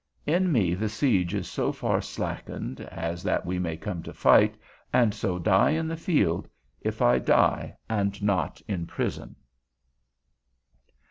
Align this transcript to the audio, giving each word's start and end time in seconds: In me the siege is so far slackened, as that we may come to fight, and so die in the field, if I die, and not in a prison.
In 0.25 0.51
me 0.51 0.73
the 0.73 0.89
siege 0.89 1.35
is 1.35 1.47
so 1.47 1.71
far 1.71 2.01
slackened, 2.01 2.81
as 2.89 3.21
that 3.21 3.45
we 3.45 3.59
may 3.59 3.77
come 3.77 4.01
to 4.01 4.11
fight, 4.15 4.57
and 4.91 5.13
so 5.13 5.37
die 5.37 5.69
in 5.69 5.87
the 5.87 5.95
field, 5.95 6.47
if 6.81 7.03
I 7.03 7.19
die, 7.19 7.77
and 7.87 8.19
not 8.23 8.63
in 8.67 8.81
a 8.81 8.87
prison. 8.87 9.35